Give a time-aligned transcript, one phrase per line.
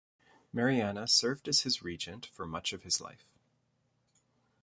[0.51, 3.27] Mariana served as his regent for much of his life.